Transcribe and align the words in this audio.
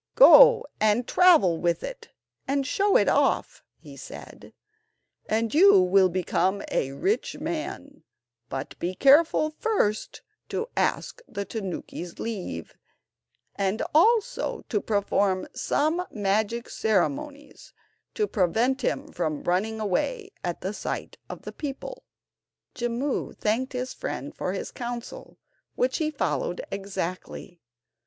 "Go 0.15 0.65
and 0.79 1.07
travel 1.07 1.59
with 1.59 1.83
it, 1.83 2.09
and 2.47 2.65
show 2.65 2.97
it 2.97 3.07
off," 3.07 3.63
said 3.97 4.39
he, 4.41 4.53
"and 5.29 5.53
you 5.53 5.79
will 5.79 6.09
become 6.09 6.63
a 6.71 6.93
rich 6.93 7.37
man; 7.37 8.01
but 8.49 8.73
be 8.79 8.95
careful 8.95 9.51
first 9.59 10.23
to 10.49 10.67
ask 10.75 11.21
the 11.27 11.45
tanuki's 11.45 12.17
leave, 12.17 12.73
and 13.55 13.83
also 13.93 14.63
to 14.69 14.81
perform 14.81 15.47
some 15.53 16.03
magic 16.09 16.67
ceremonies 16.67 17.71
to 18.15 18.25
prevent 18.25 18.81
him 18.81 19.11
from 19.11 19.43
running 19.43 19.79
away 19.79 20.31
at 20.43 20.61
the 20.61 20.73
sight 20.73 21.19
of 21.29 21.43
the 21.43 21.51
people." 21.53 22.01
Jimmu 22.73 23.33
thanked 23.37 23.73
his 23.73 23.93
friend 23.93 24.35
for 24.35 24.53
his 24.53 24.71
counsel, 24.71 25.37
which 25.75 25.97
he 25.99 26.09
followed 26.09 26.59
exactly. 26.71 27.61